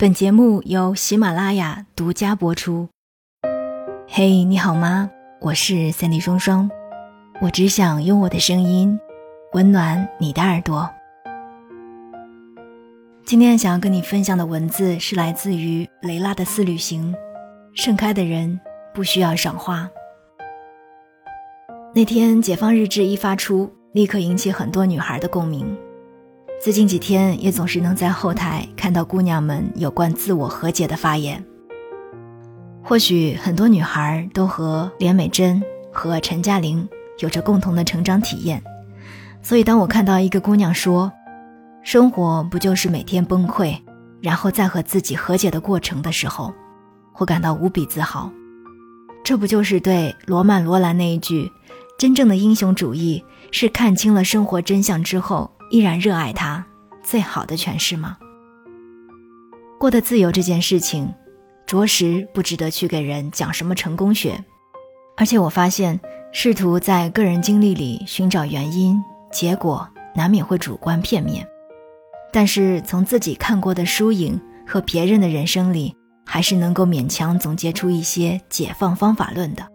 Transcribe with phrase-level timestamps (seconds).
[0.00, 2.88] 本节目由喜马拉雅独家播出。
[4.06, 5.10] 嘿，你好吗？
[5.40, 6.70] 我是三 D 双双，
[7.40, 8.96] 我只想用我的声音
[9.54, 10.88] 温暖你的耳朵。
[13.24, 17.12] 今天想要跟你分享的文字是来自于雷拉的四旅行。
[17.74, 18.60] 盛开的人
[18.94, 19.90] 不需要赏花。
[21.92, 25.76] 那天解放日志一发出，立刻引起很多女孩的共鸣。
[26.60, 31.42] 最近几天也总是能在后台看到姑娘们有关自我和解的发言。
[32.82, 36.86] 或许很多女孩都和连美珍和陈嘉玲
[37.20, 38.60] 有着共同的成长体验，
[39.40, 41.12] 所以当我看到一个姑娘说
[41.84, 43.78] ：“生活不就是每天崩溃，
[44.20, 46.52] 然后再和自己和解的过程”的时候，
[47.18, 48.28] 我感到无比自豪。
[49.22, 51.52] 这不就是对罗曼·罗兰那一句
[51.96, 53.22] “真正的英雄主义
[53.52, 55.48] 是看清了生活真相之后”。
[55.70, 56.64] 依然热爱他，
[57.02, 58.16] 最好的诠释吗？
[59.78, 61.12] 过得自由这件事情，
[61.66, 64.42] 着实不值得去给人讲什么成功学。
[65.16, 66.00] 而且我发现，
[66.32, 71.46] 试图在个人经历里寻找原因，结果难免会主观片面。
[72.32, 75.94] 但是从自己看过的输赢和别人的人生里，
[76.24, 79.66] 还是能够勉强总结出一些解放方法论的。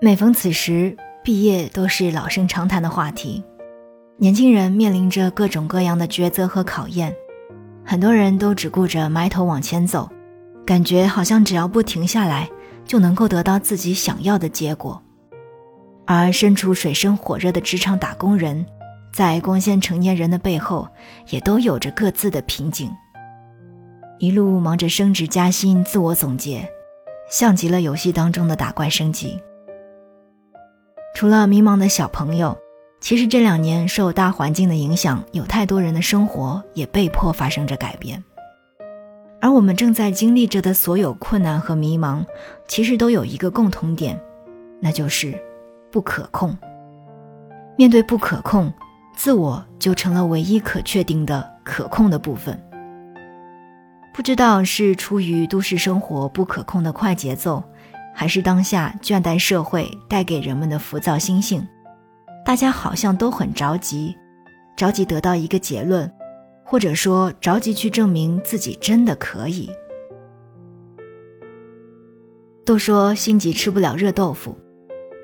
[0.00, 3.44] 每逢此时，毕业都是老生常谈的话题。
[4.18, 7.14] 年轻人面临着各种各样的抉择和考验，
[7.84, 10.08] 很多人都只顾着埋头往前走，
[10.64, 12.48] 感觉好像只要不停下来，
[12.86, 15.02] 就能够得到自己想要的结果。
[16.06, 18.64] 而身处水深火热的职场打工人，
[19.12, 20.88] 在光鲜成年人的背后，
[21.28, 22.90] 也都有着各自的瓶颈。
[24.18, 26.66] 一路忙着升职加薪、自我总结，
[27.30, 29.38] 像极了游戏当中的打怪升级。
[31.14, 32.56] 除了迷茫的小朋友。
[33.00, 38.22] 其实这两年受大环境的影响，有太多人的生活也被迫发生着改变。
[39.40, 42.24] 而我们正在经历着的所有困难和迷茫，
[42.66, 44.18] 其实都有一个共同点，
[44.80, 45.38] 那就是
[45.92, 46.56] 不可控。
[47.76, 48.72] 面对不可控，
[49.14, 52.60] 自我就成了唯一可确定的可控的部分。
[54.14, 57.62] 不知道是出于都市生活不可控的快节奏，
[58.14, 61.64] 还是当下倦怠社会带给人们的浮躁心性。
[62.46, 64.16] 大家好像都很着急，
[64.76, 66.08] 着急得到一个结论，
[66.64, 69.68] 或者说着急去证明自己真的可以。
[72.64, 74.56] 都说心急吃不了热豆腐，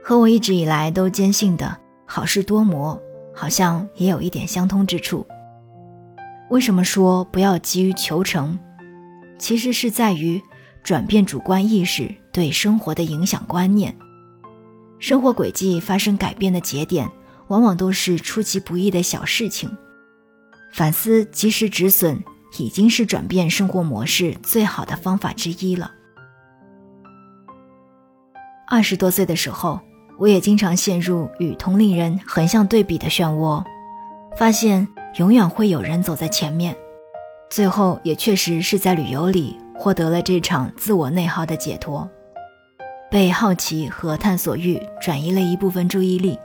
[0.02, 3.00] 和我一直以来都坚信的好事多磨，
[3.32, 5.24] 好像也有一点相通之处。
[6.50, 8.58] 为什么说不要急于求成？
[9.38, 10.42] 其实是在于
[10.82, 13.96] 转变主观意识对生活的影响观念。
[15.02, 17.10] 生活轨迹发生改变的节点，
[17.48, 19.68] 往往都是出其不意的小事情。
[20.72, 22.22] 反思及时止损，
[22.56, 25.90] 已经是转变生活模式最好的方法之一了。
[28.68, 29.80] 二十多岁的时候，
[30.20, 33.64] 我也经常陷入与同龄人横向对比的漩涡，
[34.36, 34.86] 发现
[35.16, 36.76] 永远会有人走在前面。
[37.50, 42.08] 最后也确实是在旅游里获得了这场自我内耗的解脱。
[43.12, 46.38] 被好奇和探索欲转移了一部分注意力，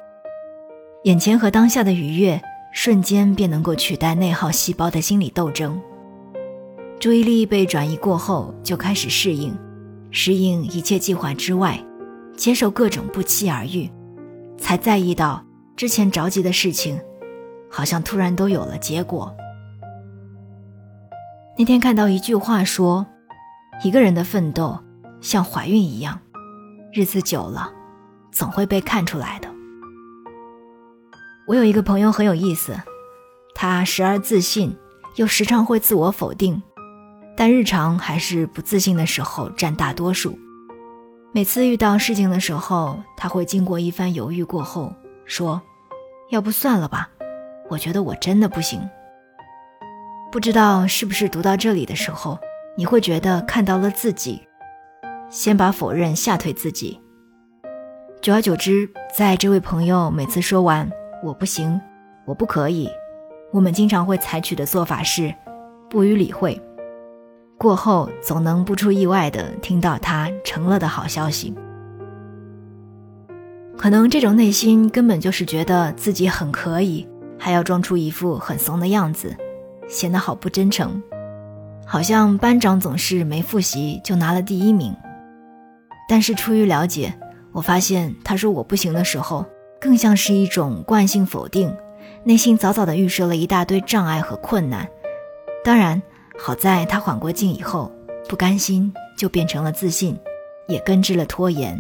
[1.06, 2.42] 眼前和当下的愉悦
[2.74, 5.82] 瞬间便能够取代内耗细胞的心理斗争。
[7.00, 9.58] 注意力被转移过后，就开始适应，
[10.12, 11.82] 适应一切计划之外，
[12.36, 13.90] 接受各种不期而遇，
[14.58, 15.42] 才在意到
[15.78, 17.00] 之前着急的事情，
[17.72, 19.34] 好像突然都有了结果。
[21.58, 23.08] 那天看到一句话说，
[23.86, 24.78] 一个人的奋斗
[25.22, 26.20] 像怀孕一样。
[26.98, 27.72] 日子久了，
[28.32, 29.48] 总会被看出来的。
[31.46, 32.76] 我有一个朋友很有意思，
[33.54, 34.76] 他时而自信，
[35.18, 36.60] 又时常会自我否定，
[37.36, 40.40] 但日常还是不自信的时候占大多数。
[41.32, 44.92] 每次遇到事情的时候，他会经过一番犹豫过后
[45.24, 45.62] 说
[46.34, 47.08] ：“要不算了吧，
[47.70, 48.82] 我觉得我真的不行。”
[50.34, 52.40] 不知道是不是读到这里的时候，
[52.76, 54.47] 你会觉得看到了自己。
[55.30, 57.00] 先把否认吓退自己。
[58.22, 60.90] 久而久之，在这位朋友每次说完
[61.24, 61.80] “我不行，
[62.26, 62.90] 我不可以”，
[63.54, 65.34] 我们经常会采取的做法是
[65.90, 66.60] 不予理会。
[67.58, 71.54] 过后总能不出意外的听到他成了的好消息。
[73.78, 77.08] 可能这种内心根本就是觉得自己很可以，
[77.38, 79.36] 还要装出一副很怂的样子，
[79.88, 81.02] 显得好不真诚，
[81.86, 84.96] 好像班长总是没复习就拿了第一名。
[86.08, 87.14] 但是出于了解，
[87.52, 89.46] 我发现他说我不行的时候，
[89.80, 91.76] 更像是一种惯性否定，
[92.24, 94.88] 内心早早的预设了一大堆障碍和困难。
[95.64, 96.02] 当然，
[96.40, 97.92] 好在他缓过劲以后，
[98.30, 100.18] 不甘心就变成了自信，
[100.68, 101.78] 也根治了拖延。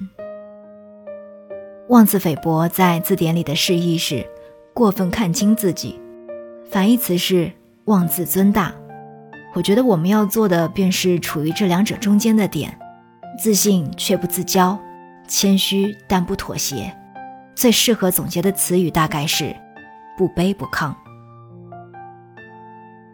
[1.87, 4.25] 妄自菲薄在字典里的释义是
[4.73, 5.97] 过分看清自己，
[6.69, 7.49] 反义词是
[7.85, 8.73] 妄自尊大。
[9.53, 12.77] 我觉得我们要做的便是处于这两者中间的点，
[13.37, 14.77] 自信却不自骄，
[15.27, 16.95] 谦虚但不妥协。
[17.55, 19.55] 最适合总结的词语大概是
[20.17, 20.93] 不卑不亢。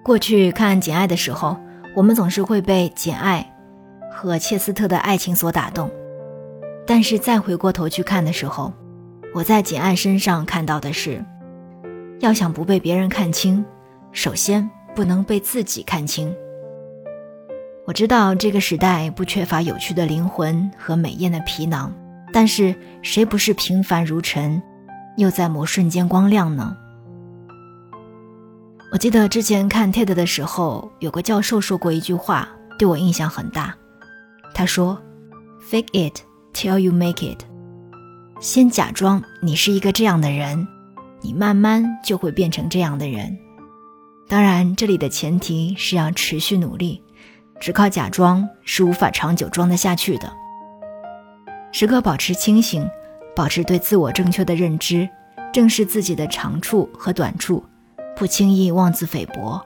[0.04, 1.58] 过去看《简爱》的时候，
[1.96, 3.54] 我们总是会被简爱
[4.12, 5.90] 和切斯特的爱情所打动，
[6.86, 8.74] 但是再回过头去看的时候，
[9.34, 11.24] 我在简爱身上看到的是，
[12.20, 13.64] 要想不被别人看清，
[14.12, 14.70] 首先。
[14.96, 16.32] 不能被自己看清。
[17.86, 21.94] 我知道这个时代不缺乏有趣的灵魂和美艳的皮囊，
[22.32, 24.62] 但是谁不是平凡如尘，
[25.18, 26.78] 又在某瞬间光亮呢？
[28.94, 32.48] 我记得之前看 TED 的时候，有个教授说过一句话，
[32.80, 33.76] 对我印象很大。
[34.54, 34.98] 他说
[35.70, 36.22] ：“Fake it
[36.54, 37.44] till you make it。”
[38.40, 40.66] 先假装你是一个这样的人，
[41.20, 43.38] 你慢慢就会变成这样的人。
[44.30, 47.03] 当然，这里的前提是要持续努力，
[47.64, 50.30] 只靠假装是无法长久装得下去的。
[51.72, 52.86] 时刻保持清醒，
[53.34, 55.08] 保持对自我正确的认知，
[55.54, 57.64] 正视自己的长处和短处，
[58.18, 59.66] 不轻易妄自菲薄。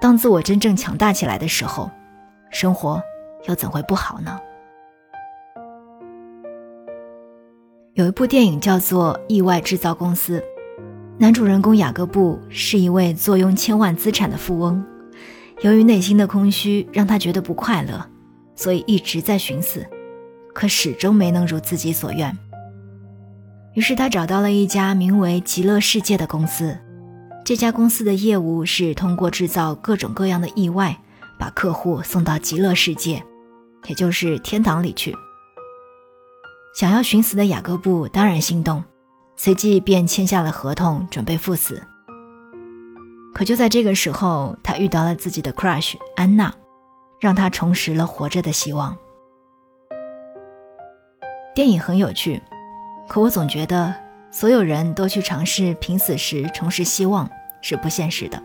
[0.00, 1.88] 当自我真正强大起来的时候，
[2.50, 3.00] 生活
[3.46, 4.36] 又怎会不好呢？
[7.92, 10.40] 有一部电影叫做《意外制造公司》。
[11.18, 14.84] 男主人公雅各布是一位坐拥千万资产的富翁，
[15.60, 18.08] 由于内心的空虚让他觉得不快乐，
[18.54, 19.84] 所以一直在寻死，
[20.54, 22.36] 可始终没能如自己所愿。
[23.74, 26.76] 于是他找到了一家名为“极乐世界”的公司，
[27.44, 30.96] 这家公司的业务是通过制造各种各样的意外，
[31.38, 33.22] 把客户送到极乐世界，
[33.86, 35.14] 也就是天堂里去。
[36.74, 38.84] 想要寻死的雅各布当然心动。
[39.36, 41.80] 随即便签下了合同，准备赴死。
[43.38, 46.52] 可就在这个时候，他遇到了自己的 crush 安娜，
[47.20, 48.98] 让他重拾了活着的希望。
[51.54, 52.42] 电影很有趣，
[53.08, 53.94] 可我总觉得
[54.32, 57.30] 所有人都去尝试拼死时重拾希望
[57.62, 58.42] 是不现实的，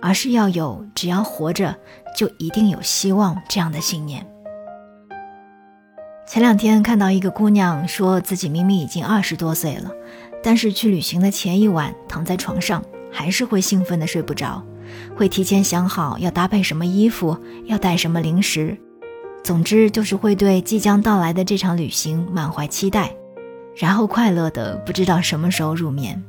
[0.00, 1.76] 而是要有只要活着
[2.16, 4.24] 就一定有希望这样的信念。
[6.28, 9.90] 前两天看到一个姑娘说自己明明已经二十多岁了，
[10.44, 14.64] 但是去旅行的前一晚躺在床上还是会兴奋的睡不着，
[15.14, 17.36] 会提前想好要搭配什么衣服，
[17.66, 18.76] 要带什么零食，
[19.44, 23.14] 总之就是会对即将到来的这场旅行满怀期待，
[23.76, 26.20] 然后快乐的不知道什么时候入眠。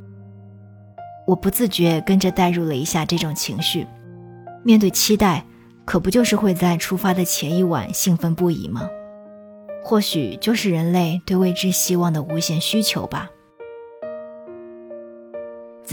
[1.26, 3.88] 我不自觉跟着带入了一下这种情绪，
[4.62, 5.46] 面对期待，
[5.86, 8.90] 可不就是会在出发的前一晚兴奋不已吗？
[9.86, 13.30] 或许就是人类对未知希望的无限需求吧。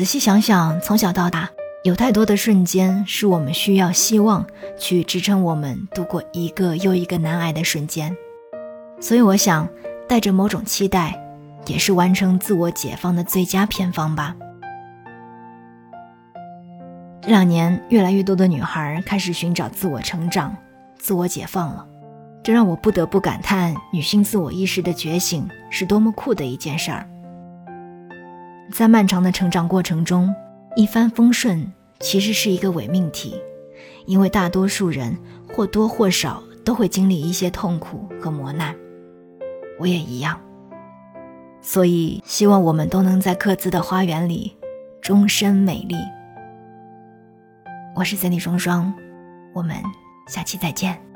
[0.00, 1.50] 仔细想想，从小到大，
[1.84, 4.46] 有太多的瞬间是我们需要希望
[4.78, 8.16] 去支撑我们度过一个又一个难挨的瞬间。
[8.98, 9.68] 所以，我想
[10.08, 11.22] 带着某种期待，
[11.66, 14.34] 也是完成自我解放的最佳偏方吧。
[17.20, 20.56] 这两年，越来越多的女孩开始寻找自我成长、
[20.98, 21.86] 自我解放了。
[22.42, 27.06] 这让我不得不感叹，女性自我意识的觉醒是多么酷的一件事儿。
[28.72, 30.34] 在漫长的成长过程中，
[30.76, 33.34] 一帆风顺其实是一个伪命题，
[34.06, 35.16] 因为大多数人
[35.52, 38.74] 或多或少都会经历一些痛苦和磨难，
[39.78, 40.40] 我也一样。
[41.60, 44.56] 所以，希望我们都能在各自的花园里
[45.02, 45.96] 终身美丽。
[47.94, 48.92] 我是森 y 双双，
[49.52, 49.76] 我们
[50.26, 51.09] 下期再见。